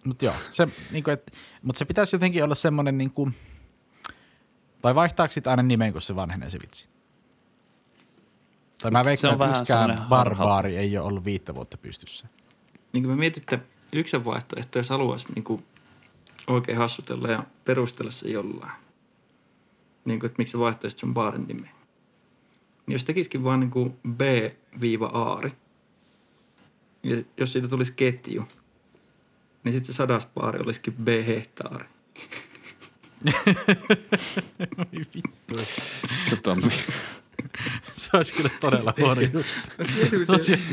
Mutta 0.03 0.07
mut 0.09 0.21
joo, 0.21 0.33
se, 0.51 0.67
niinku, 0.91 1.09
et, 1.09 1.33
mut 1.61 1.75
se 1.75 1.85
pitäisi 1.85 2.15
jotenkin 2.15 2.43
olla 2.43 2.55
semmoinen, 2.55 2.97
niinku, 2.97 3.31
vai 4.83 4.95
vaihtaako 4.95 5.31
sit 5.31 5.47
aina 5.47 5.63
nimen, 5.63 5.91
kun 5.91 6.01
se 6.01 6.15
vanhenee 6.15 6.49
se 6.49 6.59
vitsi? 6.61 6.87
Tai 8.81 8.91
mä 8.91 9.05
veikkaan, 9.05 9.33
että 9.33 9.59
yksikään 9.59 10.05
barbaari 10.09 10.77
ei 10.77 10.97
ole 10.97 11.07
ollut 11.07 11.25
viittä 11.25 11.55
vuotta 11.55 11.77
pystyssä. 11.77 12.27
niin 12.93 13.03
kuin 13.03 13.11
mä 13.11 13.15
mietin, 13.15 13.41
että 13.41 13.59
yksi 13.93 14.25
vaihtoehto, 14.25 14.79
jos 14.79 14.89
haluaisi 14.89 15.27
niin 15.35 15.43
kuin 15.43 15.65
oikein 16.47 16.77
hassutella 16.77 17.27
ja 17.27 17.43
perustella 17.65 18.11
se 18.11 18.29
jollain. 18.29 18.71
Niin 20.05 20.19
kuin, 20.19 20.27
että 20.27 20.35
miksi 20.37 20.51
sä 20.51 20.59
vaihtaisit 20.59 20.99
sun 20.99 21.13
baarin 21.13 21.47
nimeä. 21.47 21.71
Niin 22.85 22.93
jos 22.93 23.03
tekisikin 23.03 23.43
vaan 23.43 23.59
niin 23.59 23.71
kuin 23.71 23.99
B-aari, 24.77 25.53
ja 27.03 27.23
jos 27.37 27.51
siitä 27.51 27.67
tulisi 27.67 27.93
ketju, 27.93 28.47
niin 29.63 29.73
sitten 29.73 29.93
se 29.93 29.93
sadas 29.93 30.27
baari 30.33 30.59
olisikin 30.59 30.93
B-hehtaari. 30.93 31.85
Oi 34.77 35.01
vittu. 35.15 35.55
Tota, 36.29 36.57
Se 37.91 38.09
olisi 38.13 38.33
kyllä 38.33 38.49
todella 38.59 38.93
huono 38.99 39.21
juttu. 39.21 39.39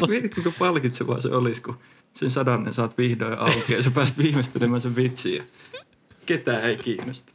Mieti, 0.09 0.29
kuinka 0.29 0.53
palkitsevaa 0.59 1.21
se 1.21 1.29
olisi, 1.29 1.63
kun 1.63 1.79
sen 2.13 2.31
sadannen 2.31 2.75
saat 2.75 2.99
vihdoin 2.99 3.39
auki 3.39 3.73
ja 3.73 3.83
sä 3.83 3.91
pääst 3.91 4.19
viimeistelemään 4.19 4.81
sen 4.81 4.97
vitsin 4.97 5.37
ja 5.37 5.45
ketään 6.27 6.63
ei 6.63 6.77
kiinnosta. 6.77 7.33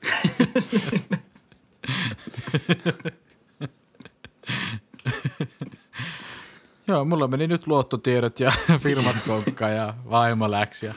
Joo, 6.88 7.06
mulla 7.06 7.28
meni 7.28 7.48
nyt 7.48 7.68
luottotiedot 7.68 8.40
ja 8.40 8.52
firmat 8.84 9.16
konkkaan 9.28 9.76
ja 9.76 9.94
vaimo 10.10 10.52
läksi. 10.52 10.86
Ja... 10.86 10.94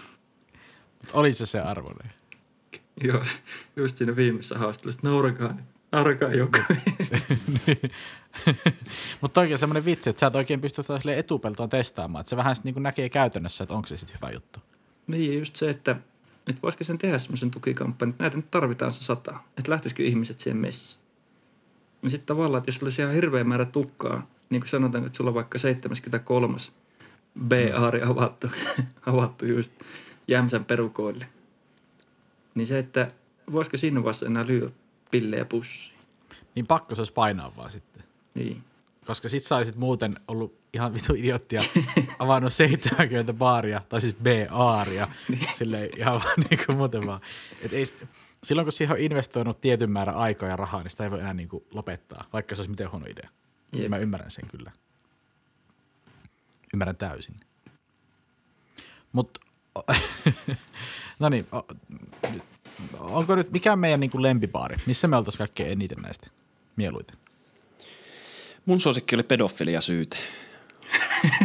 Oli 1.13 1.33
se 1.33 1.47
se 1.47 1.61
arvoinen. 1.61 2.13
Joo, 3.05 3.25
just 3.77 3.97
siinä 3.97 4.17
viimeisessä 4.17 4.59
haastattelussa, 4.59 5.01
naurakaa 5.03 5.53
nyt, 5.53 5.65
naurakaa 5.93 6.35
joku. 6.35 6.59
Mutta 9.21 9.41
oikein 9.41 9.59
semmoinen 9.59 9.85
vitsi, 9.85 10.11
että 10.11 10.21
sä 10.21 10.27
et 10.27 10.35
oikein 10.35 10.61
pysty 10.61 10.83
tota 10.83 11.13
etupeltoon 11.13 11.69
testaamaan. 11.69 12.21
Että 12.21 12.31
se 12.31 12.37
vähän 12.37 12.57
niin 12.65 12.83
näkee 12.83 13.09
käytännössä, 13.09 13.65
että 13.65 13.75
onko 13.75 13.89
se 13.89 13.97
sitten 13.97 14.17
hyvä 14.23 14.33
juttu. 14.33 14.59
niin, 15.07 15.39
just 15.39 15.57
se, 15.57 15.71
että, 15.71 15.97
että 16.47 16.63
voisiko 16.63 16.85
sen 16.85 16.99
tehdä 16.99 17.19
semmoisen 17.19 17.51
tukikampanjan, 17.51 18.11
että 18.11 18.25
näitä 18.25 18.37
nyt 18.37 18.51
tarvitaan 18.51 18.93
se 18.93 19.05
sata, 19.05 19.39
että 19.59 19.71
lähtisikö 19.71 20.03
ihmiset 20.03 20.41
siihen 20.41 20.57
messiin. 20.57 21.03
Ja 22.03 22.11
sitten 22.11 22.27
tavallaan, 22.27 22.59
että 22.59 22.69
jos 22.69 22.83
olisi 22.83 23.03
ihan 23.03 23.15
hirveä 23.15 23.45
määrä 23.45 23.65
tukkaa, 23.65 24.27
niin 24.51 24.61
kuin 24.61 24.69
sanotaan, 24.69 25.07
että 25.07 25.17
sulla 25.17 25.31
on 25.31 25.35
vaikka 25.35 25.59
73 25.59 26.57
B-aari 27.47 28.03
avattu, 28.03 28.47
avattu 29.07 29.47
just 29.47 29.73
Jämsän 30.29 30.65
perukoille, 30.65 31.29
niin 32.55 32.67
se, 32.67 32.79
että 32.79 33.09
voisiko 33.53 33.77
siinä 33.77 34.03
vaiheessa 34.03 34.27
enää 34.27 34.47
lyödä 34.47 34.71
pillejä 35.11 35.45
pussiin. 35.45 35.99
Niin 36.55 36.67
pakko 36.67 36.95
se 36.95 37.01
olisi 37.01 37.13
painaa 37.13 37.57
vaan 37.57 37.71
sitten. 37.71 38.05
Niin. 38.35 38.65
Koska 39.07 39.29
sit 39.29 39.45
saisit 39.45 39.77
muuten 39.77 40.15
ollut 40.29 40.59
ihan 40.73 40.95
vitu 40.95 41.15
idiottia 41.15 41.63
avannut 42.19 42.53
70 42.53 43.33
baaria, 43.33 43.81
tai 43.89 44.01
siis 44.01 44.15
B-aaria, 44.15 45.09
silleen 45.57 45.91
ihan 45.97 46.21
vaan 46.25 46.41
niin 46.51 46.67
kuin 46.67 46.79
muuten 46.79 47.07
vaan. 47.07 47.21
Et 47.63 47.73
ei, 47.73 47.85
silloin 48.45 48.65
kun 48.65 48.73
siihen 48.73 48.97
on 48.97 49.03
investoinut 49.03 49.61
tietyn 49.61 49.91
määrän 49.91 50.17
aikaa 50.17 50.49
ja 50.49 50.57
rahaa, 50.57 50.83
niin 50.83 50.91
sitä 50.91 51.05
ei 51.05 51.11
voi 51.11 51.21
enää 51.21 51.35
niin 51.35 51.49
kuin 51.49 51.65
lopettaa, 51.75 52.25
vaikka 52.33 52.55
se 52.55 52.61
olisi 52.61 52.71
miten 52.71 52.91
huono 52.91 53.07
idea. 53.07 53.29
Jep. 53.73 53.89
Mä 53.89 53.99
ymmärrän 53.99 54.31
sen 54.31 54.49
kyllä. 54.49 54.73
Ymmärrän 56.75 56.97
täysin. 56.97 57.41
Mutta, 59.13 59.41
no 61.21 61.29
niin, 61.29 61.47
onko 62.99 63.37
nyt, 63.37 63.51
mikä 63.51 63.73
on 63.73 63.79
meidän 63.79 64.01
niin 64.01 64.11
kuin 64.11 64.23
lempibaari? 64.23 64.77
Missä 64.87 65.09
me 65.09 65.17
oltaisiin 65.17 65.39
kaikkein 65.39 65.73
eniten 65.73 65.99
näistä 66.03 66.27
mieluiten? 66.77 67.17
mun 68.69 68.81
suosikki 68.81 69.17
oli 69.17 69.23
pedofilia 69.23 69.81
syyte. 69.81 70.17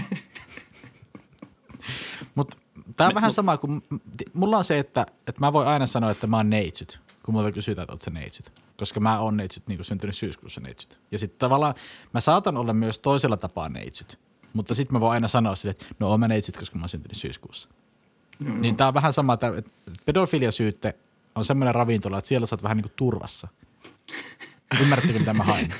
Mutta 2.36 2.58
tämä 2.96 3.08
on 3.08 3.16
vähän 3.16 3.34
sama 3.34 3.58
kuin, 3.58 3.84
mulla 4.34 4.58
on 4.58 4.64
se, 4.64 4.80
että, 4.80 5.06
että 5.28 5.40
mä 5.40 5.54
voin 5.54 5.68
aina 5.68 5.88
sanoa, 5.88 6.12
että 6.12 6.28
mä 6.28 6.38
oon 6.38 6.50
neitsyt, 6.50 7.00
kun 7.26 7.34
multa 7.34 7.52
kysytään, 7.52 7.84
että 7.84 7.94
oot 7.94 8.02
sä 8.02 8.12
neitsyt. 8.12 8.52
Koska 8.78 9.00
mä 9.00 9.20
oon 9.20 9.38
neitsyt, 9.38 9.68
niin 9.68 9.78
kuin 9.78 9.86
syntynyt 9.86 10.16
syyskuussa 10.16 10.62
neitsyt. 10.62 11.00
Ja 11.12 11.20
sitten 11.20 11.40
tavallaan 11.40 11.76
mä 12.14 12.22
saatan 12.22 12.58
olla 12.58 12.74
myös 12.74 13.00
toisella 13.00 13.38
tapaa 13.38 13.70
neitsyt. 13.70 14.20
Mutta 14.54 14.76
sitten 14.76 14.94
mä 14.96 15.00
voin 15.00 15.14
aina 15.14 15.28
sanoa 15.28 15.56
sille, 15.56 15.72
että 15.72 15.86
no 16.00 16.10
oon 16.10 16.20
mä 16.20 16.28
neitsyt, 16.28 16.58
koska 16.58 16.78
mä 16.78 16.84
oon 16.84 16.90
syntynyt 16.90 17.18
syyskuussa. 17.18 17.70
Mm. 18.40 18.62
Niin 18.62 18.76
tää 18.76 18.88
on 18.88 18.94
vähän 18.94 19.14
sama, 19.14 19.34
että 19.34 19.54
pedofiliasyytte 20.06 20.96
on 21.36 21.46
semmoinen 21.46 21.76
ravintola, 21.76 22.18
että 22.18 22.28
siellä 22.28 22.48
sä 22.48 22.56
oot 22.56 22.64
vähän 22.64 22.78
niin 22.78 22.84
kuin 22.84 22.94
turvassa. 22.96 23.48
Ymmärrättekö, 24.82 25.20
mitä 25.20 25.34
mä 25.34 25.44
haen? 25.44 25.74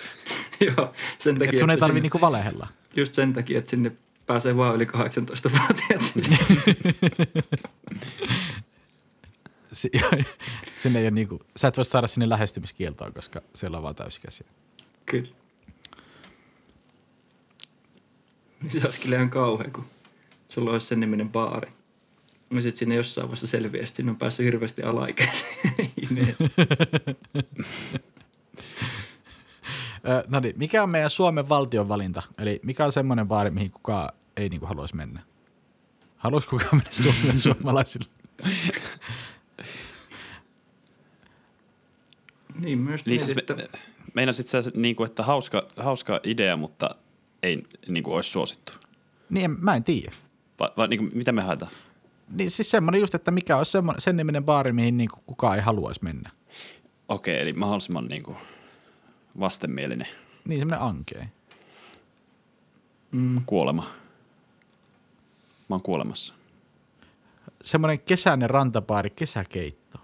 Joo, 0.76 0.92
sen 1.18 1.34
takia, 1.38 1.50
Että 1.50 1.60
sun 1.60 1.70
ei 1.70 1.74
että 1.74 1.80
tarvi 1.80 1.92
sinne, 1.92 2.00
niinku 2.00 2.20
valehella. 2.20 2.66
just 2.96 3.14
sen 3.14 3.32
takia, 3.32 3.58
että 3.58 3.70
sinne 3.70 3.92
pääsee 4.26 4.56
vaan 4.56 4.74
yli 4.76 4.84
18-vuotiaat. 4.84 6.12
Si- 9.72 9.90
sinne 10.76 10.98
ei 10.98 11.04
ole 11.04 11.10
niinku, 11.10 11.40
sä 11.56 11.68
et 11.68 11.76
voi 11.76 11.84
saada 11.84 12.06
sinne 12.08 12.28
lähestymiskieltoa, 12.28 13.10
koska 13.10 13.40
siellä 13.54 13.76
on 13.76 13.82
vaan 13.82 13.94
täysikäisiä. 13.94 14.46
Kyllä. 15.06 15.28
Se 18.68 18.80
olisi 18.84 19.00
kyllä 19.00 19.16
ihan 19.16 19.30
kauhea, 19.30 19.70
kun 19.72 19.84
sulla 20.48 20.70
olisi 20.70 20.86
sen 20.86 21.00
niminen 21.00 21.28
baari 21.28 21.70
mä 22.50 22.60
sitten 22.60 22.78
siinä 22.78 22.94
jossain 22.94 23.24
vaiheessa 23.24 23.46
selviä, 23.46 23.82
että 23.82 23.96
siinä 23.96 24.10
on 24.10 24.16
päässyt 24.16 24.46
hirveästi 24.46 24.82
alaikäisiin. 24.82 25.48
no 30.28 30.40
niin, 30.40 30.54
mikä 30.56 30.82
on 30.82 30.90
meidän 30.90 31.10
Suomen 31.10 31.48
valtion 31.48 31.88
valinta? 31.88 32.22
Eli 32.38 32.60
mikä 32.62 32.84
on 32.84 32.92
semmoinen 32.92 33.28
baari, 33.28 33.50
mihin 33.50 33.70
kukaan 33.70 34.08
ei 34.36 34.48
niinku 34.48 34.66
haluaisi 34.66 34.96
mennä? 34.96 35.22
Haluaisi 36.16 36.48
kukaan 36.48 36.76
mennä 36.76 36.90
Suomen 36.90 37.38
suomalaisille? 37.54 38.10
niin, 42.64 42.78
myös 42.78 43.06
niin, 43.06 43.18
siis 43.18 43.38
että... 43.38 43.54
me, 43.54 43.68
meinasit 44.14 44.46
sä, 44.46 44.58
niinku, 44.74 45.04
että 45.04 45.22
hauska, 45.22 45.68
hauska 45.76 46.20
idea, 46.22 46.56
mutta 46.56 46.90
ei 47.42 47.62
niinku 47.88 48.12
olisi 48.12 48.30
suosittu. 48.30 48.72
Niin, 49.30 49.64
mä 49.64 49.74
en 49.74 49.84
tiedä. 49.84 50.10
Va, 50.60 50.72
va, 50.76 50.86
niinku, 50.86 51.06
mitä 51.14 51.32
me 51.32 51.42
haetaan? 51.42 51.72
Niin 52.28 52.50
siis 52.50 52.70
semmoinen 52.70 53.00
just, 53.00 53.14
että 53.14 53.30
mikä 53.30 53.56
olisi 53.56 53.72
semmoinen, 53.72 54.00
sen 54.00 54.16
niminen 54.16 54.44
baari, 54.44 54.72
mihin 54.72 54.96
niin 54.96 55.08
kukaan 55.26 55.56
ei 55.56 55.62
haluaisi 55.62 56.00
mennä. 56.04 56.30
Okei, 57.08 57.40
eli 57.40 57.52
mahdollisimman 57.52 58.06
niin 58.06 58.22
kuin, 58.22 58.36
vastenmielinen 59.40 60.08
Niin 60.44 60.60
semmoinen 60.60 60.80
ankea. 60.86 61.26
Mm, 63.10 63.42
kuolema. 63.46 63.82
Mä 65.68 65.74
oon 65.74 65.82
kuolemassa. 65.82 66.34
Semmoinen 67.62 68.00
kesäinen 68.00 68.50
rantabaari, 68.50 69.10
kesäkeitto. 69.10 69.98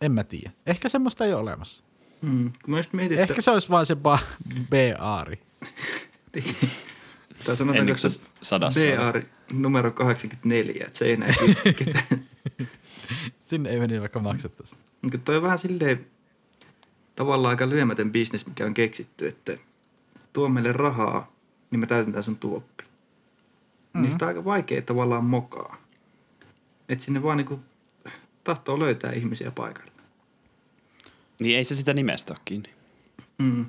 En 0.00 0.12
mä 0.12 0.24
tiedä. 0.24 0.50
Ehkä 0.66 0.88
semmoista 0.88 1.24
ei 1.24 1.32
ole 1.32 1.40
olemassa. 1.42 1.84
mm, 2.22 2.52
mä 2.66 2.76
just 2.76 2.92
mietin, 2.92 3.18
että... 3.18 3.32
Ehkä 3.32 3.42
se 3.42 3.50
olisi 3.50 3.68
vaan 3.68 3.86
se 3.86 3.94
ba- 3.94 4.44
B-aari. 4.70 5.42
Tai 7.46 7.56
sanotaanko, 7.56 7.96
se 7.96 8.20
sadassa 8.42 8.80
BR 8.80 9.22
numero 9.52 9.90
84, 9.90 10.84
että 10.86 10.98
se 10.98 11.04
ei 11.04 11.12
enää 11.12 11.32
kiinnosta 11.32 11.72
ketään. 11.84 12.20
Sinne 13.40 13.70
ei 13.70 13.80
meni 13.80 14.00
vaikka 14.00 14.20
maksettaisi. 14.20 14.76
Niin 15.02 15.20
toi 15.20 15.36
on 15.36 15.42
vähän 15.42 15.58
silleen 15.58 16.06
tavallaan 17.16 17.50
aika 17.50 17.68
lyömätön 17.68 18.12
bisnes, 18.12 18.46
mikä 18.46 18.66
on 18.66 18.74
keksitty, 18.74 19.26
että 19.26 19.58
tuo 20.32 20.48
meille 20.48 20.72
rahaa, 20.72 21.32
niin 21.70 21.80
me 21.80 21.86
täytetään 21.86 22.24
sun 22.24 22.36
tuoppi. 22.36 22.84
Mm-hmm. 22.84 24.02
Niin 24.02 24.12
sitä 24.12 24.24
on 24.24 24.28
aika 24.28 24.44
vaikea 24.44 24.82
tavallaan 24.82 25.24
mokaa. 25.24 25.76
Että 26.88 27.04
sinne 27.04 27.22
vaan 27.22 27.36
niinku 27.36 27.60
tahtoo 28.44 28.78
löytää 28.78 29.12
ihmisiä 29.12 29.50
paikalle. 29.50 29.90
Niin 31.40 31.56
ei 31.56 31.64
se 31.64 31.74
sitä 31.74 31.94
nimestä 31.94 32.32
ole 32.32 32.40
kiinni. 32.44 32.70
Mm. 33.38 33.66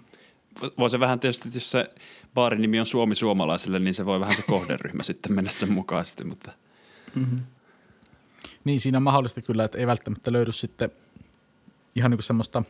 Voi 0.77 0.89
se 0.89 0.99
vähän 0.99 1.19
tietysti, 1.19 1.49
jos 1.53 1.71
se 1.71 1.93
baarin 2.33 2.61
nimi 2.61 2.79
on 2.79 2.85
Suomi 2.85 3.15
suomalaisille, 3.15 3.79
niin 3.79 3.93
se 3.93 4.05
voi 4.05 4.19
vähän 4.19 4.35
se 4.35 4.41
kohderyhmä 4.41 5.03
sitten 5.03 5.33
mennä 5.33 5.51
sen 5.51 5.71
mukaisesti, 5.71 6.23
mutta 6.23 6.51
Mm-hmm. 7.15 7.39
Niin 8.63 8.81
siinä 8.81 8.97
on 8.97 9.03
mahdollista 9.03 9.41
kyllä, 9.41 9.63
että 9.63 9.77
ei 9.77 9.87
välttämättä 9.87 10.31
löydy 10.31 10.51
sitten 10.51 10.91
ihan 11.95 12.11
niin 12.11 12.17
kuin 12.17 12.23
semmoista 12.23 12.63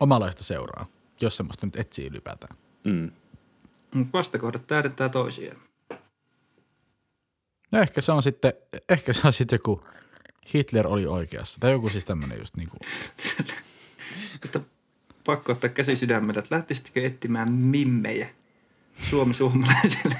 omalaista 0.00 0.44
seuraa, 0.44 0.86
jos 1.20 1.36
semmoista 1.36 1.66
nyt 1.66 1.76
etsii 1.76 2.06
ylipäätään. 2.06 2.56
mm. 2.84 3.10
Vastakohdat 4.12 4.66
täydentää 4.66 5.08
toisiaan. 5.08 5.56
No 7.72 7.80
ehkä 7.80 8.00
se 8.00 8.12
on 8.12 8.22
sitten, 8.22 8.52
ehkä 8.88 9.12
se 9.12 9.26
on 9.26 9.32
sitten 9.32 9.56
joku 9.56 9.84
Hitler 10.54 10.86
oli 10.86 11.06
oikeassa. 11.06 11.60
Tai 11.60 11.70
joku 11.70 11.88
siis 11.88 12.04
tämmöinen 12.04 12.38
just 12.38 12.56
niin 12.56 12.68
kuin, 12.68 12.80
Että 14.44 14.60
pakko 15.30 15.52
ottaa 15.52 15.70
käsi 15.70 15.96
sydämellä, 15.96 16.38
että 16.38 16.54
lähtisittekö 16.54 17.06
etsimään 17.06 17.52
mimmejä 17.52 18.28
Suomi 19.10 19.34
suomalaisille? 19.34 20.16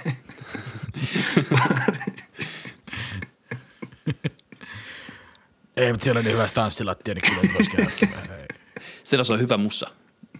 ei, 5.76 5.93
mutta 5.93 6.05
siellä 6.05 6.19
on 6.19 6.25
niin 6.25 6.35
hyvä 6.35 6.49
tanssilattia, 6.55 7.14
niin 7.14 7.23
kyllä 7.29 7.43
voisi 7.55 7.71
käydä. 7.71 7.90
Siellä 9.05 9.25
se 9.25 9.33
on 9.33 9.40
hyvä 9.40 9.57
musa. 9.57 9.90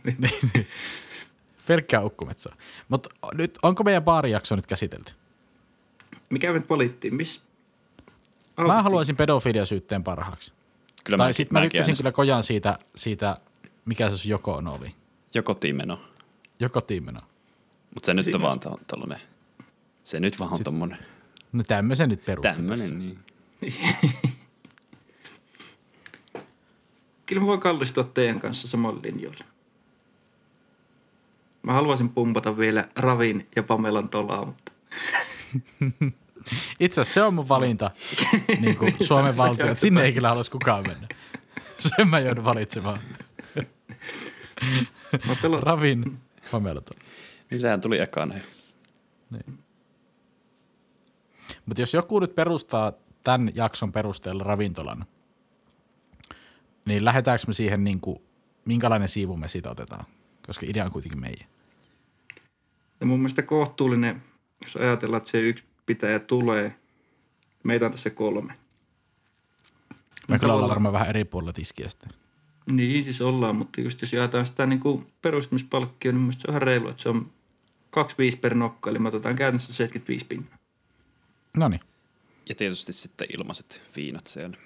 niin, 0.05 0.19
niin. 0.55 0.67
Pelkkää 1.67 2.03
ukkumetsoa. 2.03 2.57
Mutta 2.89 3.11
nyt, 3.35 3.59
onko 3.63 3.85
meidän 3.85 4.03
baarijakso 4.03 4.57
nyt 4.57 4.67
käsitelty? 4.67 5.13
Mikä 6.31 6.53
me 6.53 6.59
nyt 6.59 6.71
valittiin? 6.71 7.15
Miss? 7.15 7.43
Mä 8.67 8.83
haluaisin 8.83 9.17
pedofiliasyytteen 9.17 10.05
parhaaksi. 10.05 10.53
Kyllä 11.05 11.17
tai 11.17 11.33
sitten 11.35 11.55
mä 11.55 11.59
mäkin 11.59 11.71
tykkäsin 11.71 11.91
äänestän. 11.91 12.03
kyllä 12.03 12.13
kojan 12.13 12.43
siitä, 12.43 12.79
siitä, 12.95 13.37
mikä 13.85 14.11
se 14.11 14.19
sun 14.19 14.31
jokoon 14.31 14.67
oli. 14.69 14.95
Jo 15.35 15.43
kotiinmeno. 15.43 16.01
Joko 16.61 16.81
tiimeno. 16.81 17.19
Mutta 17.95 18.07
se 18.07 18.15
nyt 18.15 18.25
Siinä 18.25 18.37
on 18.39 18.43
on- 18.43 18.49
vaan 18.49 18.61
to- 18.61 18.81
tollanen. 18.87 19.19
Se 20.05 20.21
nyt 20.21 20.39
vaan 20.39 20.53
on 20.53 20.65
tommonen. 20.65 20.99
No 21.53 21.63
tämmöisen 21.65 22.09
nyt 22.09 22.25
perustin 22.25 22.67
tässä. 22.67 22.87
Tämmönen, 22.89 22.99
niin. 22.99 23.19
Kyllä 27.27 27.41
mä 27.43 27.47
voin 27.47 27.61
kallistua 27.61 28.05
teidän 28.05 28.41
kanssa 28.41 28.69
samalla 28.69 29.01
linjoilla. 29.05 29.45
Mä 31.63 31.73
haluaisin 31.73 32.09
pumpata 32.09 32.59
vielä 32.59 32.89
Ravin 32.97 33.49
ja 33.57 33.63
Pamelan 33.63 34.09
tolaa, 34.09 34.45
mutta 34.45 34.73
Itse 36.81 37.01
asiassa 37.01 37.15
se 37.15 37.23
on 37.23 37.35
mun 37.35 37.49
valinta 37.49 37.91
niin 38.61 38.77
kuin 38.77 38.95
Suomen 39.01 39.37
valtio. 39.37 39.75
Sinne 39.75 40.03
ei 40.03 40.13
kyllä 40.13 40.29
haluaisi 40.29 40.51
kukaan 40.51 40.87
mennä. 40.89 41.09
Sen 41.79 42.09
mä 42.09 42.19
joudun 42.19 42.45
valitsemaan. 42.45 43.01
Mä 45.27 45.37
pelon, 45.43 45.63
Ravin 45.63 46.19
Pamelaton. 46.51 46.99
Niin 47.51 47.61
sehän 47.61 47.81
tuli 47.81 47.99
ekana 47.99 48.35
jo. 48.35 48.43
Mutta 51.67 51.83
jos 51.83 51.95
joku 51.95 52.21
nyt 52.21 52.35
perustaa 52.35 52.93
tämän 53.25 53.53
jakson 53.55 53.93
perusteella 53.93 54.45
ravintolan, 54.45 55.07
niin 56.85 57.05
lähdetäänkö 57.05 57.45
me 57.47 57.53
siihen, 57.53 57.85
niin 57.85 58.01
kuin, 58.01 58.23
minkälainen 58.65 59.09
siivu 59.09 59.37
me 59.37 59.49
siitä 59.49 59.71
otetaan? 59.71 60.05
Koska 60.47 60.67
idea 60.69 60.85
on 60.85 60.93
kuitenkin 60.93 61.21
meidän. 61.21 61.47
ja 63.01 63.07
mun 63.07 63.19
mielestä 63.19 63.43
kohtuullinen, 63.43 64.23
jos 64.63 64.77
ajatellaan, 64.77 65.19
että 65.19 65.31
se 65.31 65.41
yksi 65.41 65.65
pitäjä 65.87 66.19
tulee. 66.19 66.77
Meitä 67.63 67.85
on 67.85 67.91
tässä 67.91 68.11
kolme. 68.11 68.55
Me 70.29 70.39
kyllä 70.39 70.55
ollaan 70.55 70.71
varmaan 70.71 70.93
vähän 70.93 71.09
eri 71.09 71.25
puolilla 71.25 71.53
tiskiä 71.53 71.89
sitten. 71.89 72.11
Niin 72.71 73.05
siis 73.05 73.21
ollaan, 73.21 73.57
mutta 73.57 73.81
just 73.81 74.01
jos 74.01 74.13
jaetaan 74.13 74.47
sitä 74.47 74.67
niin 74.67 74.81
kuin 74.81 75.07
perustamispalkkio, 75.23 76.13
niin 76.13 76.19
mun 76.19 76.25
mielestä 76.27 76.43
se 76.43 76.49
on 76.49 76.53
ihan 76.53 76.63
reilu, 76.63 76.89
että 76.89 77.03
se 77.03 77.09
on 77.09 77.31
25 77.91 78.37
per 78.37 78.55
nokka, 78.55 78.91
eli 78.91 78.99
me 78.99 79.09
otetaan 79.09 79.37
käytännössä 79.37 79.73
75 79.73 80.27
pinnaa. 80.27 80.59
No 81.57 81.69
niin, 81.69 81.81
Ja 82.49 82.55
tietysti 82.55 82.93
sitten 82.93 83.27
ilmaiset 83.39 83.83
viinat 83.97 84.27
siellä 84.27 84.57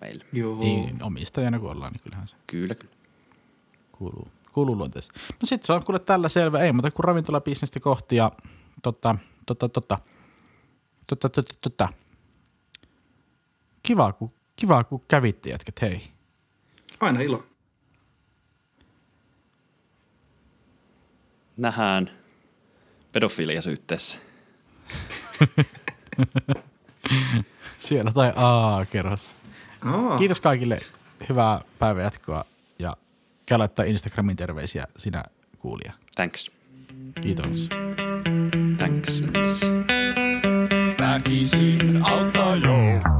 meillä. 0.00 0.24
Joo. 0.32 0.60
niin 0.60 1.02
omistajana 1.02 1.58
kun 1.58 1.70
ollaan, 1.70 1.92
niin 1.92 2.00
kyllähän 2.02 2.28
se 2.28 2.36
Kyllä, 2.46 2.74
kyllä. 2.74 2.94
kuuluu, 3.92 4.28
kuuluu 4.52 4.76
luonteessa. 4.76 5.12
No 5.30 5.38
sit 5.44 5.62
se 5.62 5.72
on 5.72 5.84
kuule 5.84 5.98
tällä 5.98 6.28
selvä, 6.28 6.60
ei 6.60 6.72
muuta 6.72 6.90
kuin 6.90 7.04
ravintolabisnestä 7.04 7.80
kohti 7.80 8.16
ja 8.16 8.32
totta, 8.82 9.16
totta, 9.46 9.68
totta, 9.68 9.98
totta, 11.06 11.28
totta, 11.28 11.54
totta. 11.60 11.88
Kiva, 13.82 14.12
kun, 14.12 14.30
kiva, 14.56 14.84
kun 14.84 15.02
kävitte 15.08 15.50
jätkät, 15.50 15.80
hei. 15.82 16.02
Aina 17.00 17.20
ilo. 17.20 17.44
Nähdään 21.56 22.10
pedofiliasyytteessä. 23.12 24.18
Siellä 27.78 28.12
tai 28.12 28.32
A-kerhossa. 28.36 29.36
Aa, 29.84 30.18
Kiitos 30.18 30.40
kaikille, 30.40 30.78
hyvää 31.28 31.60
päivän 31.78 32.04
jatkoa 32.04 32.44
ja 32.78 32.96
käy 33.46 33.58
laittaa 33.58 33.84
Instagramin 33.84 34.36
terveisiä 34.36 34.86
sinä 34.96 35.24
kuulija. 35.58 35.92
Thanks. 36.16 36.50
Kiitos. 37.20 37.68
Thanks. 38.78 39.22
Väkisin 41.00 42.02
auttaa 42.02 42.56
jo. 42.56 43.17